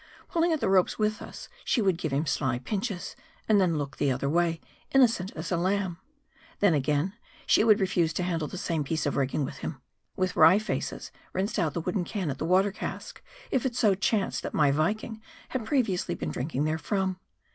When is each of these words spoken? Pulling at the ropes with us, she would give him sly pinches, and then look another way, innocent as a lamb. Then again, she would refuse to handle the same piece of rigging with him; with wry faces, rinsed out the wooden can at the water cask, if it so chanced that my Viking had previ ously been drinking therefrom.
Pulling 0.29 0.51
at 0.51 0.59
the 0.59 0.67
ropes 0.67 0.97
with 0.97 1.21
us, 1.21 1.47
she 1.63 1.79
would 1.79 1.95
give 1.99 2.11
him 2.11 2.25
sly 2.25 2.57
pinches, 2.57 3.15
and 3.47 3.61
then 3.61 3.77
look 3.77 4.01
another 4.01 4.27
way, 4.27 4.59
innocent 4.93 5.31
as 5.35 5.51
a 5.51 5.57
lamb. 5.57 5.99
Then 6.59 6.73
again, 6.73 7.13
she 7.45 7.63
would 7.63 7.79
refuse 7.79 8.11
to 8.13 8.23
handle 8.23 8.47
the 8.47 8.57
same 8.57 8.83
piece 8.83 9.05
of 9.05 9.15
rigging 9.15 9.45
with 9.45 9.57
him; 9.57 9.79
with 10.15 10.35
wry 10.35 10.57
faces, 10.57 11.11
rinsed 11.33 11.59
out 11.59 11.75
the 11.75 11.81
wooden 11.81 12.03
can 12.03 12.31
at 12.31 12.39
the 12.39 12.45
water 12.45 12.71
cask, 12.71 13.21
if 13.51 13.63
it 13.63 13.75
so 13.75 13.93
chanced 13.93 14.41
that 14.41 14.55
my 14.55 14.71
Viking 14.71 15.21
had 15.49 15.65
previ 15.65 15.93
ously 15.93 16.15
been 16.15 16.31
drinking 16.31 16.63
therefrom. 16.65 17.17